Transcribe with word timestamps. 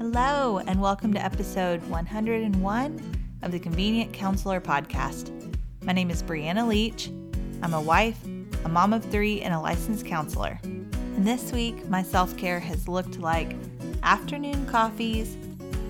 Hello, 0.00 0.56
and 0.56 0.80
welcome 0.80 1.12
to 1.12 1.22
episode 1.22 1.82
101 1.90 3.16
of 3.42 3.52
the 3.52 3.58
Convenient 3.58 4.14
Counselor 4.14 4.58
podcast. 4.58 5.30
My 5.82 5.92
name 5.92 6.08
is 6.08 6.22
Brianna 6.22 6.66
Leach. 6.66 7.08
I'm 7.62 7.74
a 7.74 7.82
wife, 7.82 8.18
a 8.64 8.68
mom 8.70 8.94
of 8.94 9.04
three, 9.04 9.42
and 9.42 9.52
a 9.52 9.60
licensed 9.60 10.06
counselor. 10.06 10.58
And 10.62 11.26
this 11.26 11.52
week, 11.52 11.86
my 11.90 12.02
self 12.02 12.34
care 12.38 12.58
has 12.60 12.88
looked 12.88 13.18
like 13.18 13.54
afternoon 14.02 14.64
coffees 14.64 15.34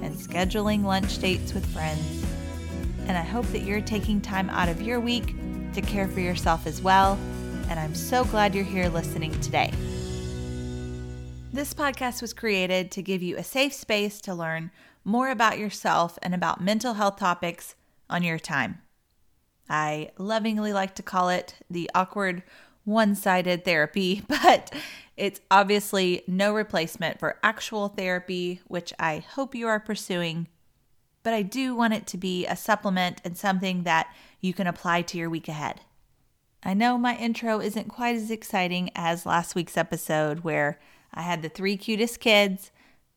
and 0.02 0.16
scheduling 0.16 0.82
lunch 0.82 1.18
dates 1.18 1.54
with 1.54 1.64
friends. 1.66 2.24
And 3.06 3.16
I 3.16 3.22
hope 3.22 3.46
that 3.52 3.62
you're 3.62 3.80
taking 3.80 4.20
time 4.20 4.50
out 4.50 4.68
of 4.68 4.82
your 4.82 4.98
week 4.98 5.36
to 5.74 5.80
care 5.80 6.08
for 6.08 6.18
yourself 6.18 6.66
as 6.66 6.82
well. 6.82 7.16
And 7.68 7.78
I'm 7.78 7.94
so 7.94 8.24
glad 8.24 8.56
you're 8.56 8.64
here 8.64 8.88
listening 8.88 9.40
today. 9.40 9.72
This 11.52 11.74
podcast 11.74 12.22
was 12.22 12.32
created 12.32 12.92
to 12.92 13.02
give 13.02 13.24
you 13.24 13.36
a 13.36 13.42
safe 13.42 13.72
space 13.72 14.20
to 14.20 14.32
learn 14.32 14.70
more 15.04 15.30
about 15.30 15.58
yourself 15.58 16.16
and 16.22 16.32
about 16.32 16.60
mental 16.60 16.94
health 16.94 17.16
topics 17.16 17.74
on 18.08 18.22
your 18.22 18.38
time. 18.38 18.82
I 19.68 20.12
lovingly 20.16 20.72
like 20.72 20.94
to 20.94 21.02
call 21.02 21.28
it 21.28 21.54
the 21.68 21.90
awkward 21.92 22.44
one 22.84 23.16
sided 23.16 23.64
therapy, 23.64 24.22
but 24.28 24.72
it's 25.16 25.40
obviously 25.50 26.22
no 26.28 26.54
replacement 26.54 27.18
for 27.18 27.40
actual 27.42 27.88
therapy, 27.88 28.60
which 28.68 28.92
I 29.00 29.18
hope 29.18 29.52
you 29.56 29.66
are 29.66 29.80
pursuing. 29.80 30.46
But 31.24 31.34
I 31.34 31.42
do 31.42 31.74
want 31.74 31.94
it 31.94 32.06
to 32.08 32.16
be 32.16 32.46
a 32.46 32.54
supplement 32.54 33.20
and 33.24 33.36
something 33.36 33.82
that 33.82 34.06
you 34.40 34.54
can 34.54 34.68
apply 34.68 35.02
to 35.02 35.18
your 35.18 35.28
week 35.28 35.48
ahead. 35.48 35.80
I 36.62 36.74
know 36.74 36.96
my 36.96 37.16
intro 37.16 37.60
isn't 37.60 37.88
quite 37.88 38.14
as 38.14 38.30
exciting 38.30 38.90
as 38.94 39.26
last 39.26 39.56
week's 39.56 39.76
episode, 39.76 40.40
where 40.40 40.78
I 41.12 41.22
had 41.22 41.42
the 41.42 41.48
three 41.48 41.76
cutest 41.76 42.20
kids 42.20 42.70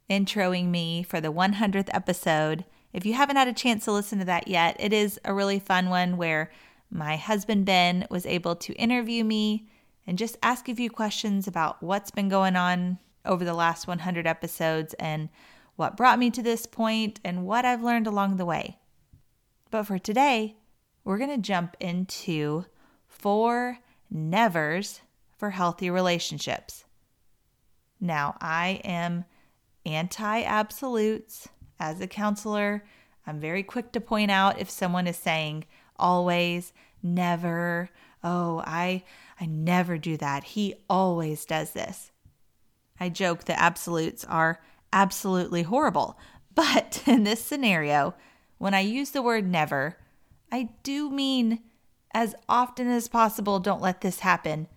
introing 0.10 0.70
me 0.70 1.04
for 1.04 1.22
the 1.22 1.32
100th 1.32 1.90
episode. 1.94 2.66
If 2.92 3.06
you 3.06 3.14
haven't 3.14 3.38
had 3.38 3.48
a 3.48 3.54
chance 3.54 3.86
to 3.86 3.92
listen 3.92 4.20
to 4.20 4.26
that 4.26 4.48
yet, 4.48 4.76
it 4.80 4.94
is 4.94 5.20
a 5.26 5.34
really 5.34 5.60
fun 5.60 5.90
one 5.90 6.18
where 6.18 6.52
my 6.90 7.16
husband 7.18 7.66
Ben 7.66 8.06
was 8.10 8.26
able 8.26 8.56
to 8.58 8.74
interview 8.74 9.24
me 9.24 9.68
and 10.06 10.18
just 10.18 10.38
ask 10.44 10.70
a 10.70 10.76
few 10.76 10.90
questions 10.90 11.48
about 11.48 11.82
what's 11.82 12.12
been 12.12 12.30
going 12.30 12.56
on 12.56 13.00
over 13.26 13.46
the 13.46 13.54
last 13.54 13.88
100 13.88 14.28
episodes 14.28 14.94
and 14.96 15.30
what 15.76 15.98
brought 15.98 16.20
me 16.20 16.30
to 16.30 16.44
this 16.44 16.66
point 16.66 17.20
and 17.24 17.46
what 17.46 17.66
I've 17.66 17.84
learned 17.84 18.06
along 18.06 18.38
the 18.38 18.46
way. 18.46 18.78
But 19.72 19.84
for 19.84 19.98
today, 19.98 20.58
we're 21.04 21.18
going 21.18 21.30
to 21.32 21.38
jump 21.38 21.76
into 21.80 22.66
four 23.08 23.80
nevers 24.12 25.02
for 25.38 25.52
healthy 25.52 25.90
relationships. 25.90 26.86
Now, 28.04 28.36
I 28.42 28.82
am 28.84 29.24
anti 29.86 30.44
absolutes. 30.44 31.48
As 31.80 32.02
a 32.02 32.08
counselor, 32.08 32.84
I'm 33.26 33.40
very 33.40 33.64
quick 33.64 33.94
to 33.94 34.02
point 34.02 34.30
out 34.30 34.60
if 34.60 34.70
someone 34.70 35.08
is 35.08 35.16
saying 35.16 35.64
always, 35.98 36.74
never, 37.02 37.90
oh, 38.22 38.62
I 38.68 39.06
I 39.40 39.46
never 39.46 39.98
do 39.98 40.18
that. 40.18 40.44
He 40.44 40.76
always 40.90 41.46
does 41.46 41.72
this. 41.72 42.12
I 43.00 43.08
joke 43.08 43.46
that 43.46 43.62
absolutes 43.62 44.26
are 44.26 44.62
absolutely 44.92 45.64
horrible. 45.64 46.20
But 46.54 47.04
in 47.08 47.24
this 47.24 47.44
scenario, 47.44 48.16
when 48.58 48.74
I 48.74 48.82
use 48.82 49.12
the 49.12 49.22
word 49.22 49.48
never, 49.50 49.98
I 50.52 50.72
do 50.84 51.10
mean 51.10 51.60
as 52.14 52.36
often 52.50 52.88
as 52.90 53.08
possible, 53.08 53.60
don't 53.60 53.82
let 53.82 54.02
this 54.02 54.20
happen. 54.20 54.68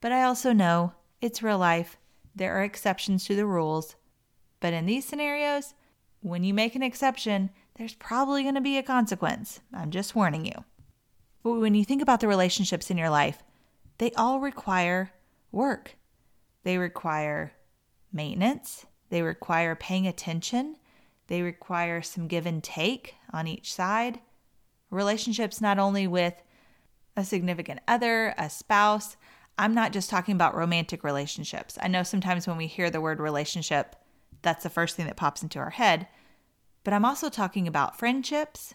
But 0.00 0.10
I 0.10 0.24
also 0.24 0.52
know 0.52 0.94
it's 1.20 1.44
real 1.44 1.58
life 1.58 1.96
there 2.34 2.56
are 2.56 2.64
exceptions 2.64 3.24
to 3.26 3.36
the 3.36 3.46
rules. 3.46 3.96
But 4.60 4.72
in 4.72 4.86
these 4.86 5.04
scenarios, 5.04 5.74
when 6.20 6.44
you 6.44 6.54
make 6.54 6.74
an 6.74 6.82
exception, 6.82 7.50
there's 7.76 7.94
probably 7.94 8.42
going 8.42 8.54
to 8.54 8.60
be 8.60 8.78
a 8.78 8.82
consequence. 8.82 9.60
I'm 9.72 9.90
just 9.90 10.14
warning 10.14 10.46
you. 10.46 10.64
But 11.42 11.54
when 11.54 11.74
you 11.74 11.84
think 11.84 12.02
about 12.02 12.20
the 12.20 12.28
relationships 12.28 12.90
in 12.90 12.98
your 12.98 13.10
life, 13.10 13.42
they 13.98 14.12
all 14.12 14.40
require 14.40 15.12
work. 15.50 15.96
They 16.62 16.78
require 16.78 17.52
maintenance, 18.12 18.86
they 19.08 19.22
require 19.22 19.74
paying 19.74 20.06
attention, 20.06 20.76
they 21.26 21.42
require 21.42 22.02
some 22.02 22.28
give 22.28 22.46
and 22.46 22.62
take 22.62 23.14
on 23.32 23.46
each 23.46 23.72
side. 23.72 24.20
Relationships 24.90 25.60
not 25.60 25.78
only 25.78 26.06
with 26.06 26.34
a 27.16 27.24
significant 27.24 27.80
other, 27.88 28.34
a 28.38 28.48
spouse, 28.48 29.16
I'm 29.58 29.74
not 29.74 29.92
just 29.92 30.10
talking 30.10 30.34
about 30.34 30.54
romantic 30.54 31.04
relationships. 31.04 31.78
I 31.80 31.88
know 31.88 32.02
sometimes 32.02 32.46
when 32.46 32.56
we 32.56 32.66
hear 32.66 32.90
the 32.90 33.00
word 33.00 33.20
relationship, 33.20 33.96
that's 34.42 34.62
the 34.62 34.70
first 34.70 34.96
thing 34.96 35.06
that 35.06 35.16
pops 35.16 35.42
into 35.42 35.58
our 35.58 35.70
head. 35.70 36.08
But 36.84 36.94
I'm 36.94 37.04
also 37.04 37.28
talking 37.28 37.68
about 37.68 37.98
friendships, 37.98 38.74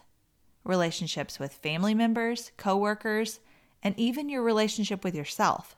relationships 0.64 1.38
with 1.38 1.52
family 1.52 1.94
members, 1.94 2.52
coworkers, 2.56 3.40
and 3.82 3.98
even 3.98 4.28
your 4.28 4.42
relationship 4.42 5.04
with 5.04 5.14
yourself. 5.14 5.76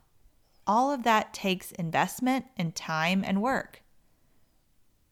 All 0.67 0.93
of 0.93 1.03
that 1.03 1.35
takes 1.35 1.73
investment 1.73 2.47
and 2.57 2.75
time 2.75 3.25
and 3.27 3.43
work. 3.43 3.83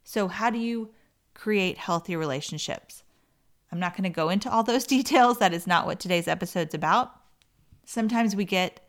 So, 0.05 0.29
how 0.29 0.51
do 0.51 0.59
you 0.59 0.91
create 1.35 1.79
healthy 1.79 2.15
relationships? 2.17 3.03
I'm 3.71 3.81
not 3.81 3.95
going 3.97 4.05
to 4.05 4.11
go 4.11 4.29
into 4.29 4.51
all 4.51 4.63
those 4.63 4.85
details. 4.87 5.39
That 5.39 5.53
is 5.53 5.67
not 5.67 5.87
what 5.87 6.01
today's 6.01 6.29
episode's 6.29 6.75
about. 6.75 7.13
Sometimes 7.85 8.37
we 8.37 8.45
get 8.45 8.81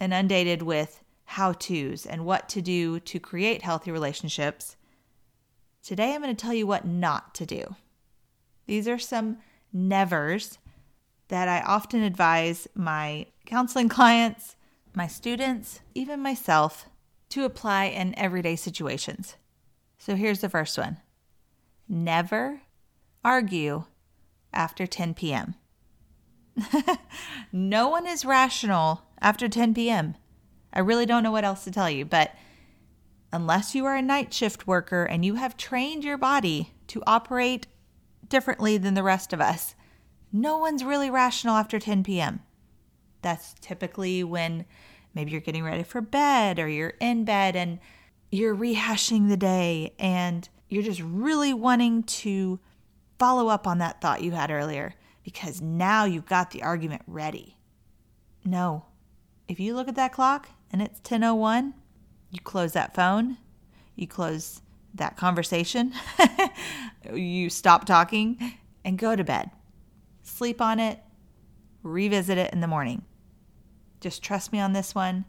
inundated 0.00 0.62
with 0.62 1.02
how 1.24 1.52
to's 1.52 2.06
and 2.06 2.24
what 2.24 2.48
to 2.48 2.62
do 2.62 3.00
to 3.00 3.20
create 3.20 3.62
healthy 3.62 3.90
relationships, 3.90 4.76
today 5.82 6.14
I'm 6.14 6.22
going 6.22 6.34
to 6.34 6.40
tell 6.40 6.54
you 6.54 6.66
what 6.66 6.86
not 6.86 7.34
to 7.36 7.46
do. 7.46 7.76
These 8.66 8.88
are 8.88 8.98
some 8.98 9.38
nevers 9.72 10.58
that 11.28 11.48
I 11.48 11.60
often 11.60 12.02
advise 12.02 12.66
my 12.74 13.26
counseling 13.46 13.88
clients, 13.88 14.56
my 14.94 15.06
students, 15.06 15.80
even 15.94 16.20
myself 16.20 16.88
to 17.30 17.44
apply 17.44 17.86
in 17.86 18.18
everyday 18.18 18.56
situations. 18.56 19.36
So 19.98 20.16
here's 20.16 20.40
the 20.40 20.48
first 20.48 20.78
one 20.78 20.98
never 21.88 22.62
argue 23.24 23.84
after 24.52 24.86
10 24.86 25.14
p.m. 25.14 25.54
no 27.52 27.88
one 27.88 28.06
is 28.06 28.24
rational 28.24 29.02
after 29.20 29.48
10 29.48 29.74
p.m. 29.74 30.14
I 30.72 30.80
really 30.80 31.06
don't 31.06 31.22
know 31.22 31.32
what 31.32 31.44
else 31.44 31.64
to 31.64 31.70
tell 31.70 31.90
you, 31.90 32.04
but 32.04 32.34
unless 33.32 33.74
you 33.74 33.84
are 33.84 33.96
a 33.96 34.02
night 34.02 34.32
shift 34.32 34.66
worker 34.66 35.04
and 35.04 35.24
you 35.24 35.36
have 35.36 35.56
trained 35.56 36.04
your 36.04 36.18
body 36.18 36.74
to 36.88 37.02
operate 37.06 37.66
differently 38.28 38.78
than 38.78 38.94
the 38.94 39.02
rest 39.02 39.32
of 39.32 39.40
us, 39.40 39.74
no 40.32 40.58
one's 40.58 40.84
really 40.84 41.10
rational 41.10 41.56
after 41.56 41.78
10 41.78 42.04
p.m. 42.04 42.40
That's 43.22 43.54
typically 43.60 44.22
when 44.22 44.66
maybe 45.14 45.32
you're 45.32 45.40
getting 45.40 45.64
ready 45.64 45.82
for 45.82 46.00
bed 46.00 46.58
or 46.58 46.68
you're 46.68 46.94
in 47.00 47.24
bed 47.24 47.56
and 47.56 47.78
you're 48.30 48.54
rehashing 48.54 49.28
the 49.28 49.36
day 49.36 49.94
and 49.98 50.48
you're 50.68 50.82
just 50.82 51.00
really 51.02 51.54
wanting 51.54 52.02
to 52.02 52.60
follow 53.18 53.48
up 53.48 53.66
on 53.66 53.78
that 53.78 54.00
thought 54.00 54.22
you 54.22 54.32
had 54.32 54.50
earlier 54.50 54.94
because 55.28 55.60
now 55.60 56.06
you've 56.06 56.24
got 56.24 56.52
the 56.52 56.62
argument 56.62 57.02
ready. 57.06 57.58
No, 58.46 58.86
if 59.46 59.60
you 59.60 59.74
look 59.74 59.86
at 59.86 59.94
that 59.94 60.10
clock 60.10 60.48
and 60.72 60.80
it's 60.80 61.00
10:01, 61.00 61.74
you 62.30 62.40
close 62.40 62.72
that 62.72 62.94
phone, 62.94 63.36
you 63.94 64.06
close 64.06 64.62
that 64.94 65.18
conversation, 65.18 65.92
you 67.12 67.50
stop 67.50 67.84
talking 67.84 68.54
and 68.86 68.96
go 68.96 69.14
to 69.14 69.22
bed. 69.22 69.50
Sleep 70.22 70.62
on 70.62 70.80
it, 70.80 70.98
revisit 71.82 72.38
it 72.38 72.54
in 72.54 72.60
the 72.60 72.66
morning. 72.66 73.04
Just 74.00 74.22
trust 74.22 74.50
me 74.50 74.58
on 74.60 74.72
this 74.72 74.94
one. 74.94 75.26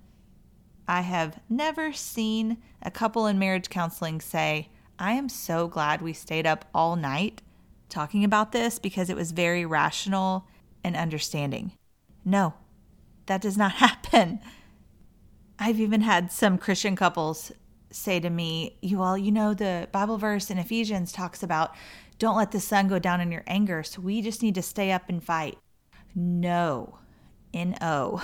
I 0.87 1.01
have 1.01 1.41
never 1.49 1.91
seen 1.91 2.59
a 2.81 2.89
couple 2.89 3.27
in 3.27 3.37
marriage 3.37 3.69
counseling 3.69 4.21
say, 4.21 4.69
I 4.97 5.11
am 5.11 5.27
so 5.27 5.67
glad 5.67 6.01
we 6.01 6.13
stayed 6.13 6.47
up 6.47 6.69
all 6.73 6.95
night 6.95 7.41
talking 7.89 8.23
about 8.23 8.51
this 8.51 8.79
because 8.79 9.09
it 9.09 9.15
was 9.15 9.31
very 9.31 9.65
rational 9.65 10.45
and 10.83 10.95
understanding. 10.95 11.73
No, 12.23 12.53
that 13.25 13.41
does 13.41 13.57
not 13.57 13.71
happen. 13.85 14.39
I've 15.57 15.79
even 15.79 16.01
had 16.01 16.31
some 16.31 16.57
Christian 16.57 16.95
couples 16.95 17.51
say 17.91 18.19
to 18.19 18.29
me, 18.29 18.77
"You 18.81 19.01
all, 19.01 19.17
you 19.17 19.31
know 19.31 19.53
the 19.53 19.87
Bible 19.91 20.17
verse 20.17 20.49
in 20.49 20.57
Ephesians 20.57 21.11
talks 21.11 21.43
about 21.43 21.75
don't 22.17 22.37
let 22.37 22.51
the 22.51 22.59
sun 22.59 22.87
go 22.87 22.99
down 22.99 23.21
in 23.21 23.31
your 23.31 23.43
anger, 23.47 23.83
so 23.83 24.01
we 24.01 24.21
just 24.21 24.41
need 24.41 24.55
to 24.55 24.61
stay 24.61 24.91
up 24.91 25.09
and 25.09 25.23
fight." 25.23 25.57
No. 26.15 26.99
N 27.53 27.75
O. 27.81 28.21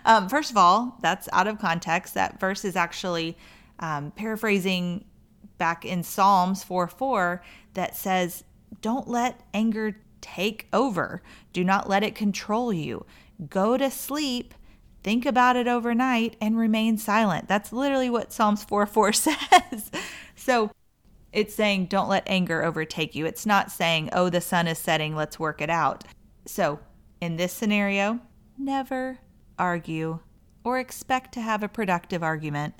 um, 0.04 0.28
first 0.28 0.50
of 0.50 0.56
all, 0.56 0.96
that's 1.00 1.28
out 1.32 1.46
of 1.46 1.58
context. 1.58 2.14
That 2.14 2.38
verse 2.38 2.64
is 2.64 2.76
actually 2.76 3.36
um, 3.80 4.12
paraphrasing 4.12 5.04
back 5.58 5.84
in 5.84 6.02
Psalms 6.02 6.62
4 6.62 6.88
4 6.88 7.42
that 7.74 7.96
says, 7.96 8.44
Don't 8.80 9.08
let 9.08 9.40
anger 9.52 9.96
take 10.20 10.68
over. 10.72 11.22
Do 11.52 11.64
not 11.64 11.88
let 11.88 12.02
it 12.02 12.14
control 12.14 12.72
you 12.72 13.04
go 13.48 13.76
to 13.76 13.90
sleep, 13.90 14.54
think 15.02 15.26
about 15.26 15.56
it 15.56 15.68
overnight, 15.68 16.36
and 16.40 16.56
remain 16.56 16.96
silent. 16.96 17.48
That's 17.48 17.72
literally 17.72 18.10
what 18.10 18.32
Psalms 18.32 18.64
4 18.64 18.86
4 18.86 19.12
says. 19.12 19.90
so 20.34 20.70
It's 21.32 21.54
saying 21.54 21.86
don't 21.86 22.08
let 22.08 22.24
anger 22.26 22.62
overtake 22.62 23.14
you. 23.14 23.26
It's 23.26 23.46
not 23.46 23.70
saying, 23.70 24.10
oh, 24.12 24.28
the 24.28 24.40
sun 24.40 24.68
is 24.68 24.78
setting, 24.78 25.14
let's 25.14 25.40
work 25.40 25.60
it 25.60 25.70
out. 25.70 26.04
So, 26.46 26.80
in 27.20 27.36
this 27.36 27.52
scenario, 27.52 28.20
never 28.58 29.18
argue 29.58 30.20
or 30.64 30.78
expect 30.78 31.32
to 31.34 31.40
have 31.40 31.62
a 31.62 31.68
productive 31.68 32.22
argument 32.22 32.74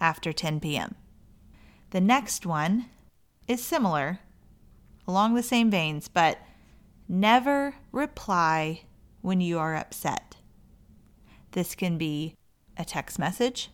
after 0.00 0.32
10 0.32 0.60
p.m. 0.60 0.94
The 1.90 2.00
next 2.00 2.46
one 2.46 2.86
is 3.46 3.62
similar, 3.62 4.20
along 5.06 5.34
the 5.34 5.42
same 5.42 5.70
veins, 5.70 6.08
but 6.08 6.38
never 7.08 7.74
reply 7.90 8.82
when 9.20 9.40
you 9.40 9.58
are 9.58 9.76
upset. 9.76 10.36
This 11.52 11.74
can 11.74 11.98
be 11.98 12.34
a 12.76 12.84
text 12.84 13.18
message, 13.18 13.70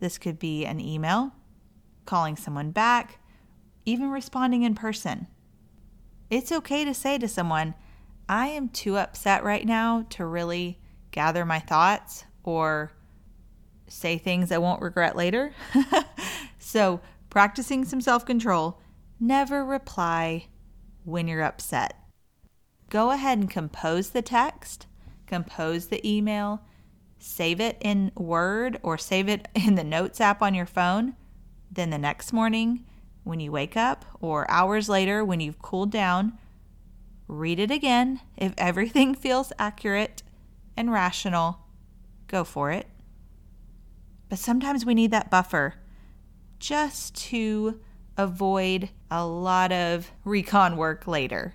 this 0.00 0.18
could 0.18 0.38
be 0.38 0.64
an 0.64 0.80
email, 0.80 1.32
calling 2.04 2.36
someone 2.36 2.70
back, 2.70 3.18
even 3.84 4.10
responding 4.10 4.62
in 4.62 4.74
person. 4.74 5.26
It's 6.30 6.52
okay 6.52 6.84
to 6.84 6.92
say 6.92 7.18
to 7.18 7.26
someone, 7.26 7.74
I 8.28 8.48
am 8.48 8.68
too 8.68 8.98
upset 8.98 9.42
right 9.42 9.66
now 9.66 10.04
to 10.10 10.26
really 10.26 10.78
gather 11.10 11.44
my 11.44 11.58
thoughts 11.58 12.24
or 12.44 12.92
say 13.88 14.18
things 14.18 14.52
I 14.52 14.58
won't 14.58 14.82
regret 14.82 15.16
later. 15.16 15.52
so, 16.58 17.00
practicing 17.30 17.84
some 17.84 18.02
self 18.02 18.26
control, 18.26 18.78
never 19.20 19.64
reply 19.64 20.46
when 21.04 21.28
you're 21.28 21.42
upset. 21.42 21.94
Go 22.90 23.10
ahead 23.10 23.38
and 23.38 23.50
compose 23.50 24.10
the 24.10 24.22
text, 24.22 24.86
compose 25.26 25.86
the 25.86 26.06
email, 26.08 26.62
save 27.18 27.60
it 27.60 27.76
in 27.80 28.12
Word 28.16 28.78
or 28.82 28.96
save 28.96 29.28
it 29.28 29.48
in 29.54 29.74
the 29.74 29.84
Notes 29.84 30.20
app 30.20 30.42
on 30.42 30.54
your 30.54 30.66
phone. 30.66 31.14
Then 31.70 31.90
the 31.90 31.98
next 31.98 32.32
morning, 32.32 32.84
when 33.24 33.40
you 33.40 33.52
wake 33.52 33.76
up 33.76 34.04
or 34.20 34.50
hours 34.50 34.88
later 34.88 35.24
when 35.24 35.40
you've 35.40 35.60
cooled 35.60 35.90
down, 35.90 36.38
read 37.26 37.58
it 37.58 37.70
again. 37.70 38.20
If 38.36 38.54
everything 38.58 39.14
feels 39.14 39.52
accurate 39.58 40.22
and 40.76 40.90
rational, 40.90 41.58
go 42.26 42.44
for 42.44 42.70
it. 42.70 42.86
But 44.28 44.38
sometimes 44.38 44.84
we 44.84 44.94
need 44.94 45.10
that 45.10 45.30
buffer 45.30 45.74
just 46.58 47.14
to 47.28 47.80
avoid 48.16 48.90
a 49.10 49.26
lot 49.26 49.72
of 49.72 50.10
recon 50.24 50.76
work 50.76 51.06
later. 51.06 51.54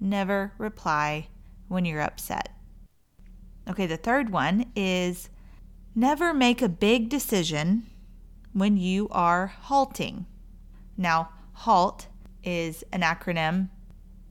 Never 0.00 0.52
reply 0.58 1.28
when 1.68 1.84
you're 1.84 2.00
upset. 2.00 2.50
Okay, 3.68 3.86
the 3.86 3.96
third 3.96 4.30
one 4.30 4.66
is 4.76 5.30
never 5.94 6.34
make 6.34 6.60
a 6.60 6.68
big 6.68 7.08
decision 7.08 7.86
when 8.52 8.76
you 8.76 9.08
are 9.10 9.46
halting. 9.46 10.26
Now, 10.96 11.30
HALT 11.54 12.08
is 12.42 12.84
an 12.92 13.00
acronym 13.00 13.70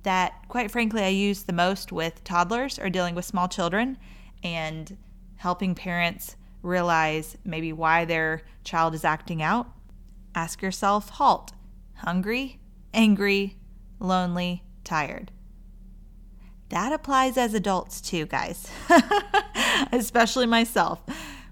that, 0.04 0.34
quite 0.50 0.70
frankly, 0.70 1.02
I 1.02 1.08
use 1.08 1.44
the 1.44 1.54
most 1.54 1.92
with 1.92 2.24
toddlers 2.24 2.78
or 2.78 2.90
dealing 2.90 3.16
with 3.16 3.26
small 3.26 3.48
children 3.48 3.98
and 4.44 4.98
helping 5.38 5.74
parents 5.74 6.36
realize 6.62 7.38
maybe 7.44 7.74
why 7.74 8.06
their 8.06 8.44
child 8.64 8.94
is 8.94 9.04
acting 9.04 9.42
out. 9.42 9.68
Ask 10.36 10.62
yourself 10.62 11.10
HALT 11.10 11.54
hungry, 11.96 12.60
angry, 12.94 13.58
lonely, 14.00 14.64
tired. 14.84 15.32
That 16.70 16.92
applies 16.92 17.38
as 17.38 17.54
adults 17.54 18.02
too, 18.02 18.26
guys, 18.26 18.68
especially 19.92 20.46
myself. 20.46 21.02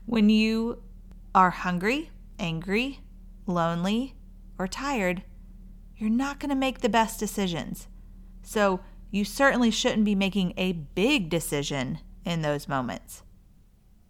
When 0.05 0.29
you 0.29 0.81
are 1.35 1.51
hungry, 1.51 2.09
angry, 2.39 2.99
lonely, 3.45 4.15
or 4.57 4.67
tired, 4.67 5.23
you're 5.95 6.09
not 6.09 6.39
going 6.39 6.49
to 6.49 6.55
make 6.55 6.81
the 6.81 6.89
best 6.89 7.19
decisions. 7.19 7.87
So, 8.41 8.79
you 9.11 9.25
certainly 9.25 9.71
shouldn't 9.71 10.05
be 10.05 10.15
making 10.15 10.53
a 10.57 10.71
big 10.71 11.29
decision 11.29 11.99
in 12.25 12.41
those 12.41 12.67
moments. 12.67 13.23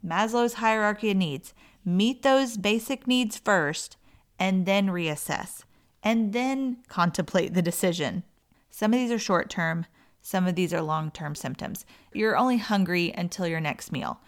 Maslow's 0.06 0.56
hierarchy 0.56 1.12
of 1.12 1.18
needs 1.18 1.54
meet 1.84 2.22
those 2.22 2.56
basic 2.56 3.08
needs 3.08 3.38
first 3.38 3.98
and 4.40 4.66
then 4.66 4.88
reassess 4.88 5.64
and 6.04 6.34
then 6.34 6.78
contemplate 6.88 7.54
the 7.54 7.62
decision. 7.62 8.24
Some 8.70 8.94
of 8.94 9.00
these 9.00 9.12
are 9.12 9.20
short 9.20 9.50
term, 9.50 9.86
some 10.22 10.48
of 10.48 10.56
these 10.56 10.74
are 10.74 10.82
long 10.82 11.12
term 11.12 11.36
symptoms. 11.36 11.86
You're 12.14 12.38
only 12.38 12.58
hungry 12.58 13.14
until 13.16 13.48
your 13.48 13.60
next 13.60 13.92
meal. 13.92 14.20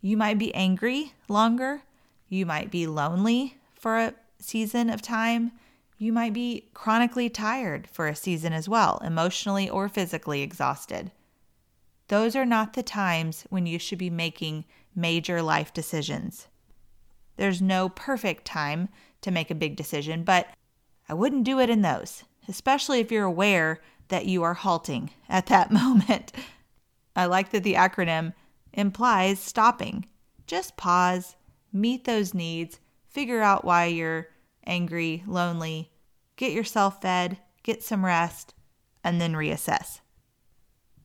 You 0.00 0.16
might 0.16 0.38
be 0.38 0.54
angry 0.54 1.12
longer, 1.28 1.82
you 2.28 2.46
might 2.46 2.70
be 2.70 2.86
lonely 2.86 3.56
for 3.74 3.98
a 3.98 4.14
season 4.38 4.90
of 4.90 5.02
time, 5.02 5.52
you 5.96 6.12
might 6.12 6.32
be 6.32 6.68
chronically 6.74 7.28
tired 7.28 7.88
for 7.90 8.06
a 8.06 8.14
season 8.14 8.52
as 8.52 8.68
well, 8.68 9.00
emotionally 9.04 9.68
or 9.68 9.88
physically 9.88 10.42
exhausted. 10.42 11.10
Those 12.06 12.36
are 12.36 12.46
not 12.46 12.72
the 12.72 12.82
times 12.82 13.44
when 13.50 13.66
you 13.66 13.78
should 13.78 13.98
be 13.98 14.10
making 14.10 14.64
major 14.94 15.42
life 15.42 15.72
decisions. 15.72 16.46
There's 17.36 17.60
no 17.60 17.88
perfect 17.88 18.44
time 18.44 18.88
to 19.20 19.30
make 19.30 19.50
a 19.50 19.56
big 19.56 19.76
decision, 19.76 20.22
but 20.22 20.48
I 21.08 21.14
wouldn't 21.14 21.44
do 21.44 21.58
it 21.58 21.70
in 21.70 21.82
those, 21.82 22.24
especially 22.48 23.00
if 23.00 23.10
you're 23.10 23.24
aware 23.24 23.80
that 24.08 24.26
you 24.26 24.42
are 24.42 24.54
halting 24.54 25.10
at 25.28 25.46
that 25.46 25.70
moment. 25.72 26.32
I 27.16 27.26
like 27.26 27.50
that 27.50 27.62
the 27.62 27.74
acronym 27.74 28.34
implies 28.72 29.40
stopping. 29.40 30.06
Just 30.46 30.76
pause, 30.76 31.36
meet 31.72 32.04
those 32.04 32.34
needs, 32.34 32.80
figure 33.08 33.42
out 33.42 33.64
why 33.64 33.86
you're 33.86 34.28
angry, 34.66 35.22
lonely, 35.26 35.90
get 36.36 36.52
yourself 36.52 37.02
fed, 37.02 37.38
get 37.62 37.82
some 37.82 38.04
rest, 38.04 38.54
and 39.02 39.20
then 39.20 39.34
reassess. 39.34 40.00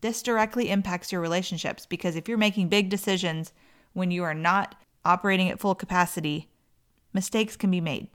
This 0.01 0.21
directly 0.21 0.69
impacts 0.69 1.11
your 1.11 1.21
relationships 1.21 1.85
because 1.85 2.15
if 2.15 2.27
you're 2.27 2.37
making 2.37 2.67
big 2.67 2.89
decisions 2.89 3.53
when 3.93 4.11
you 4.11 4.23
are 4.23 4.33
not 4.33 4.75
operating 5.05 5.49
at 5.49 5.59
full 5.59 5.75
capacity, 5.75 6.49
mistakes 7.13 7.55
can 7.55 7.71
be 7.71 7.79
made. 7.79 8.09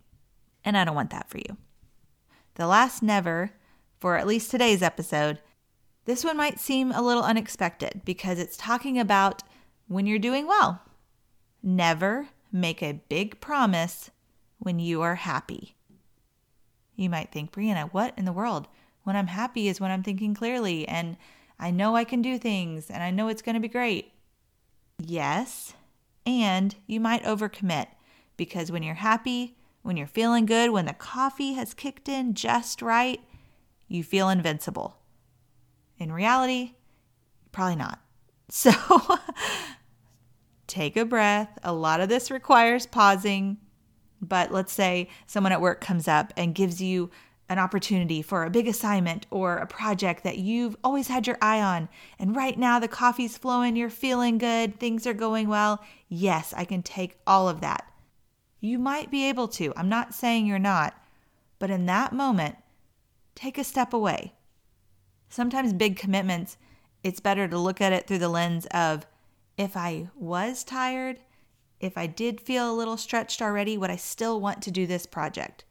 And 0.65 0.77
I 0.77 0.85
don't 0.85 0.95
want 0.95 1.11
that 1.11 1.31
for 1.31 1.39
you. 1.39 1.57
The 2.59 2.67
last 2.67 3.05
never, 3.05 3.53
for 4.01 4.17
at 4.17 4.27
least 4.27 4.51
today's 4.51 4.83
episode, 4.83 5.39
this 6.07 6.25
one 6.25 6.37
might 6.37 6.59
seem 6.59 6.91
a 6.91 7.01
little 7.01 7.23
unexpected 7.23 8.03
because 8.05 8.41
it's 8.41 8.57
talking 8.57 8.99
about 8.99 9.45
when 9.87 10.07
you're 10.07 10.19
doing 10.19 10.49
well. 10.49 10.83
Never 11.63 12.31
make 12.51 12.83
a 12.83 13.01
big 13.09 13.41
promise 13.41 14.11
when 14.59 14.81
you 14.81 15.03
are 15.03 15.15
happy. 15.15 15.77
You 16.97 17.09
might 17.09 17.31
think, 17.31 17.53
Brianna, 17.53 17.93
what 17.93 18.13
in 18.19 18.25
the 18.25 18.33
world? 18.33 18.67
When 19.05 19.15
I'm 19.15 19.29
happy 19.29 19.69
is 19.69 19.81
when 19.81 19.93
I'm 19.93 20.03
thinking 20.03 20.35
clearly 20.35 20.87
and 20.89 21.17
I 21.61 21.71
know 21.71 21.95
I 21.95 22.03
can 22.03 22.23
do 22.23 22.39
things 22.39 22.91
and 22.91 23.05
I 23.05 23.13
know 23.13 23.29
it's 23.29 23.43
going 23.43 23.55
to 23.55 23.61
be 23.61 23.69
great. 23.69 24.11
Yes, 24.99 25.75
and 26.27 26.75
you 26.89 26.99
might 26.99 27.23
overcommit 27.23 27.87
because 28.37 28.73
when 28.73 28.83
you're 28.83 28.95
happy, 28.95 29.57
when 29.83 29.97
you're 29.97 30.07
feeling 30.07 30.47
good, 30.47 30.71
when 30.71 30.87
the 30.87 30.93
coffee 30.93 31.55
has 31.55 31.75
kicked 31.75 32.09
in 32.09 32.35
just 32.35 32.83
right, 32.83 33.21
you 33.87 34.05
feel 34.05 34.29
invincible. 34.29 34.99
In 35.99 36.13
reality, 36.13 36.75
probably 37.53 37.77
not. 37.77 38.01
So 38.51 38.73
take 40.67 40.97
a 40.97 41.05
breath. 41.05 41.59
A 41.63 41.73
lot 41.73 42.01
of 42.01 42.09
this 42.09 42.31
requires 42.31 42.87
pausing, 42.87 43.59
but 44.23 44.53
let's 44.53 44.73
say 44.73 45.09
someone 45.27 45.53
at 45.53 45.61
work 45.61 45.81
comes 45.83 46.09
up 46.09 46.33
and 46.37 46.55
gives 46.55 46.81
you 46.81 47.11
an 47.49 47.59
opportunity 47.59 48.21
for 48.21 48.45
a 48.45 48.51
big 48.51 48.69
assignment 48.69 49.27
or 49.31 49.57
a 49.57 49.67
project 49.67 50.23
that 50.25 50.39
you've 50.39 50.77
always 50.85 51.09
had 51.09 51.27
your 51.27 51.39
eye 51.41 51.61
on. 51.61 51.89
And 52.19 52.37
right 52.37 52.59
now 52.59 52.79
the 52.79 52.89
coffee's 52.89 53.39
flowing, 53.39 53.75
you're 53.75 53.91
feeling 53.91 54.39
good, 54.39 54.79
things 54.79 55.07
are 55.07 55.15
going 55.15 55.49
well. 55.49 55.83
Yes, 56.09 56.53
I 56.57 56.65
can 56.65 56.83
take 56.83 57.19
all 57.27 57.49
of 57.49 57.63
that. 57.63 57.88
You 58.61 58.79
might 58.79 59.11
be 59.11 59.29
able 59.29 59.49
to. 59.49 59.73
I'm 59.77 59.89
not 59.89 60.15
saying 60.15 60.47
you're 60.47 60.59
not. 60.59 60.95
But 61.59 61.71
in 61.71 61.87
that 61.87 62.13
moment, 62.13 62.57
take 63.35 63.59
a 63.59 63.65
step 63.65 63.93
away. 63.93 64.35
Sometimes 65.29 65.73
big 65.73 65.97
commitments, 65.97 66.57
it's 67.03 67.21
better 67.21 67.47
to 67.49 67.59
look 67.59 67.81
at 67.81 67.93
it 67.93 68.07
through 68.07 68.19
the 68.19 68.29
lens 68.29 68.67
of 68.67 69.07
if 69.57 69.77
I 69.77 70.09
was 70.15 70.65
tired, 70.65 71.19
if 71.81 71.97
I 71.97 72.07
did 72.07 72.41
feel 72.41 72.71
a 72.71 72.75
little 72.75 72.97
stretched 72.97 73.43
already, 73.43 73.77
would 73.77 73.91
I 73.91 73.97
still 73.97 74.41
want 74.41 74.63
to 74.63 74.71
do 74.71 74.87
this 74.87 75.07
project? 75.07 75.65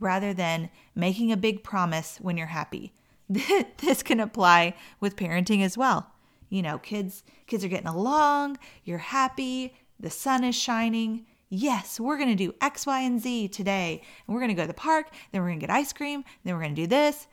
Rather 0.00 0.32
than 0.32 0.70
making 0.94 1.32
a 1.32 1.36
big 1.36 1.64
promise 1.64 2.18
when 2.20 2.36
you're 2.36 2.46
happy. 2.46 2.92
this 3.28 4.02
can 4.02 4.20
apply 4.20 4.74
with 5.00 5.16
parenting 5.16 5.62
as 5.62 5.76
well. 5.76 6.12
You 6.48 6.62
know, 6.62 6.78
kids 6.78 7.24
kids 7.46 7.64
are 7.64 7.68
getting 7.68 7.88
along, 7.88 8.58
you're 8.84 8.98
happy, 8.98 9.74
the 10.00 10.10
sun 10.10 10.44
is 10.44 10.54
shining. 10.54 11.26
Yes, 11.50 11.98
we're 11.98 12.18
going 12.18 12.28
to 12.28 12.34
do 12.34 12.54
X, 12.60 12.86
Y, 12.86 13.00
and 13.00 13.20
Z 13.20 13.48
today. 13.48 14.02
And 14.26 14.34
we're 14.34 14.40
going 14.40 14.50
to 14.50 14.54
go 14.54 14.62
to 14.62 14.68
the 14.68 14.74
park, 14.74 15.08
then 15.32 15.40
we're 15.40 15.48
going 15.48 15.60
to 15.60 15.66
get 15.66 15.74
ice 15.74 15.92
cream, 15.92 16.24
then 16.44 16.54
we're 16.54 16.62
going 16.62 16.74
to 16.74 16.82
do 16.82 16.86
this. 16.86 17.26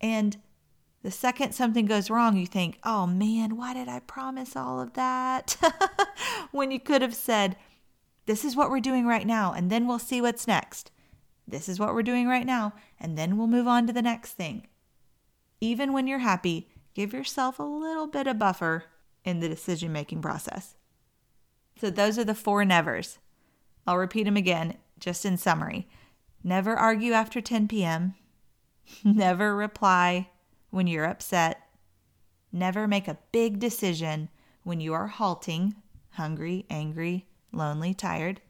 And 0.00 0.36
the 1.02 1.10
second 1.10 1.52
something 1.52 1.86
goes 1.86 2.10
wrong, 2.10 2.36
you 2.36 2.46
think, 2.46 2.78
oh 2.84 3.06
man, 3.06 3.56
why 3.56 3.74
did 3.74 3.88
I 3.88 4.00
promise 4.00 4.56
all 4.56 4.80
of 4.80 4.94
that? 4.94 5.56
when 6.50 6.70
you 6.70 6.80
could 6.80 7.02
have 7.02 7.14
said, 7.14 7.56
this 8.26 8.44
is 8.44 8.56
what 8.56 8.70
we're 8.70 8.80
doing 8.80 9.06
right 9.06 9.26
now, 9.26 9.52
and 9.52 9.70
then 9.70 9.86
we'll 9.86 9.98
see 9.98 10.20
what's 10.20 10.46
next. 10.46 10.90
This 11.46 11.68
is 11.68 11.78
what 11.78 11.94
we're 11.94 12.02
doing 12.02 12.26
right 12.26 12.46
now, 12.46 12.72
and 12.98 13.18
then 13.18 13.36
we'll 13.36 13.46
move 13.46 13.68
on 13.68 13.86
to 13.86 13.92
the 13.92 14.00
next 14.00 14.32
thing. 14.32 14.66
Even 15.60 15.92
when 15.92 16.06
you're 16.06 16.20
happy, 16.20 16.70
give 16.94 17.12
yourself 17.12 17.58
a 17.58 17.62
little 17.62 18.06
bit 18.06 18.26
of 18.26 18.38
buffer 18.38 18.84
in 19.24 19.40
the 19.40 19.48
decision 19.48 19.92
making 19.92 20.22
process. 20.22 20.74
So, 21.78 21.90
those 21.90 22.18
are 22.18 22.24
the 22.24 22.34
four 22.34 22.64
nevers. 22.64 23.18
I'll 23.86 23.98
repeat 23.98 24.24
them 24.24 24.36
again, 24.36 24.78
just 24.98 25.24
in 25.24 25.36
summary. 25.36 25.88
Never 26.42 26.76
argue 26.76 27.12
after 27.12 27.40
10 27.40 27.68
p.m., 27.68 28.14
never 29.04 29.56
reply 29.56 30.30
when 30.70 30.86
you're 30.86 31.04
upset, 31.04 31.60
never 32.52 32.86
make 32.86 33.08
a 33.08 33.18
big 33.32 33.58
decision 33.58 34.28
when 34.62 34.80
you 34.80 34.92
are 34.92 35.06
halting, 35.06 35.74
hungry, 36.10 36.66
angry, 36.68 37.26
lonely, 37.52 37.94
tired, 37.94 38.40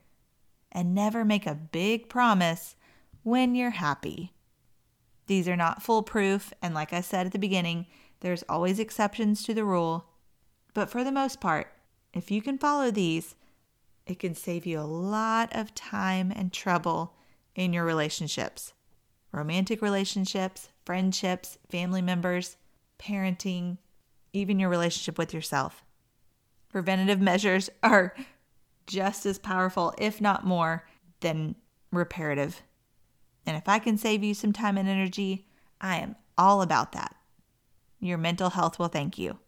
and 0.73 0.95
never 0.95 1.25
make 1.25 1.47
a 1.47 1.55
big 1.55 2.09
promise 2.09 2.77
when 3.23 3.55
you're 3.55 3.71
happy. 3.71 4.33
These 5.27 5.49
are 5.49 5.57
not 5.57 5.83
foolproof, 5.83 6.53
and 6.61 6.75
like 6.75 6.93
I 6.93 7.01
said 7.01 7.27
at 7.27 7.33
the 7.33 7.39
beginning, 7.39 7.87
there's 8.21 8.45
always 8.49 8.79
exceptions 8.79 9.43
to 9.45 9.55
the 9.55 9.65
rule. 9.65 10.07
But 10.75 10.91
for 10.91 11.05
the 11.05 11.13
most 11.13 11.41
part, 11.41 11.73
if 12.13 12.31
you 12.31 12.43
can 12.43 12.59
follow 12.59 12.91
these, 12.91 13.35
it 14.07 14.19
can 14.19 14.35
save 14.35 14.67
you 14.67 14.81
a 14.81 14.83
lot 14.83 15.55
of 15.55 15.75
time 15.75 16.33
and 16.35 16.53
trouble 16.53 17.15
in 17.55 17.73
your 17.73 17.85
relationships 17.85 18.73
romantic 19.33 19.83
relationships, 19.83 20.69
friendships, 20.85 21.59
family 21.69 22.01
members, 22.01 22.57
parenting, 23.01 23.79
even 24.33 24.61
your 24.61 24.69
relationship 24.69 25.19
with 25.19 25.35
yourself. 25.35 25.83
Preventative 26.69 27.21
measures 27.21 27.69
are 27.83 28.15
just 28.87 29.27
as 29.27 29.41
powerful, 29.41 29.93
if 29.99 30.21
not 30.21 30.47
more, 30.47 30.87
than 31.19 31.57
reparative. 31.91 32.63
And 33.45 33.57
if 33.57 33.69
I 33.69 33.81
can 33.81 33.99
save 33.99 34.23
you 34.23 34.35
some 34.35 34.53
time 34.53 34.79
and 34.79 34.89
energy, 34.89 35.49
I 35.81 35.97
am 35.97 36.15
all 36.39 36.63
about 36.63 36.93
that. 36.93 37.17
Your 37.99 38.19
mental 38.19 38.51
health 38.51 38.79
will 38.79 38.89
thank 38.89 39.19
you. 39.19 39.39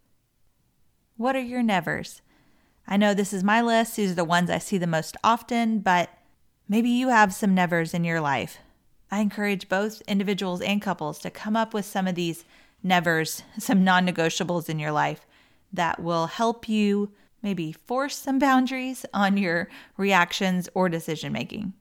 What 1.16 1.36
are 1.36 1.40
your 1.40 1.62
nevers? 1.62 2.22
I 2.88 2.96
know 2.96 3.14
this 3.14 3.32
is 3.32 3.42
my 3.42 3.60
list. 3.60 3.96
These 3.96 4.12
are 4.12 4.16
the 4.16 4.24
ones 4.24 4.50
I 4.50 4.58
see 4.58 4.78
the 4.78 4.86
most 4.86 5.16
often, 5.24 5.80
but 5.80 6.10
maybe 6.68 6.88
you 6.88 7.08
have 7.08 7.34
some 7.34 7.54
nevers 7.54 7.94
in 7.94 8.04
your 8.04 8.20
life. 8.20 8.58
I 9.10 9.20
encourage 9.20 9.68
both 9.68 10.02
individuals 10.02 10.60
and 10.60 10.82
couples 10.82 11.18
to 11.20 11.30
come 11.30 11.56
up 11.56 11.74
with 11.74 11.84
some 11.84 12.06
of 12.06 12.14
these 12.14 12.44
nevers, 12.82 13.42
some 13.58 13.84
non 13.84 14.06
negotiables 14.06 14.68
in 14.68 14.78
your 14.78 14.92
life 14.92 15.26
that 15.72 16.00
will 16.00 16.26
help 16.26 16.68
you 16.68 17.10
maybe 17.42 17.72
force 17.72 18.16
some 18.16 18.38
boundaries 18.38 19.04
on 19.12 19.36
your 19.36 19.68
reactions 19.96 20.68
or 20.74 20.88
decision 20.88 21.32
making. 21.32 21.72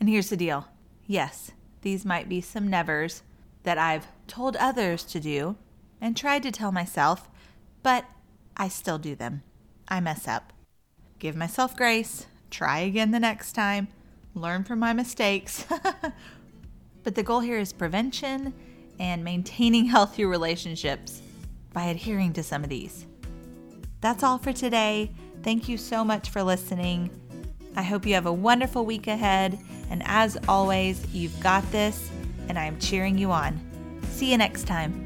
And 0.00 0.08
here's 0.08 0.30
the 0.30 0.36
deal 0.36 0.68
yes, 1.06 1.52
these 1.82 2.04
might 2.04 2.28
be 2.28 2.40
some 2.40 2.68
nevers 2.68 3.22
that 3.62 3.78
I've 3.78 4.06
told 4.26 4.56
others 4.56 5.04
to 5.04 5.20
do 5.20 5.56
and 6.00 6.16
tried 6.16 6.42
to 6.42 6.50
tell 6.50 6.72
myself, 6.72 7.28
but 7.82 8.04
I 8.56 8.68
still 8.68 8.98
do 8.98 9.14
them. 9.14 9.42
I 9.88 10.00
mess 10.00 10.26
up. 10.28 10.52
Give 11.18 11.36
myself 11.36 11.76
grace, 11.76 12.26
try 12.50 12.80
again 12.80 13.10
the 13.10 13.20
next 13.20 13.52
time, 13.52 13.88
learn 14.34 14.64
from 14.64 14.78
my 14.78 14.92
mistakes. 14.92 15.66
but 17.02 17.14
the 17.14 17.22
goal 17.22 17.40
here 17.40 17.58
is 17.58 17.72
prevention 17.72 18.54
and 18.98 19.24
maintaining 19.24 19.84
healthy 19.86 20.24
relationships 20.24 21.22
by 21.72 21.84
adhering 21.84 22.32
to 22.34 22.42
some 22.42 22.62
of 22.62 22.70
these. 22.70 23.06
That's 24.00 24.22
all 24.22 24.38
for 24.38 24.52
today. 24.52 25.10
Thank 25.42 25.68
you 25.68 25.76
so 25.76 26.04
much 26.04 26.30
for 26.30 26.42
listening. 26.42 27.10
I 27.76 27.82
hope 27.82 28.06
you 28.06 28.14
have 28.14 28.26
a 28.26 28.32
wonderful 28.32 28.84
week 28.84 29.06
ahead. 29.06 29.58
And 29.90 30.02
as 30.06 30.38
always, 30.48 31.06
you've 31.12 31.38
got 31.40 31.70
this, 31.70 32.10
and 32.48 32.58
I 32.58 32.64
am 32.64 32.78
cheering 32.78 33.18
you 33.18 33.32
on. 33.32 33.60
See 34.10 34.30
you 34.30 34.38
next 34.38 34.64
time. 34.64 35.03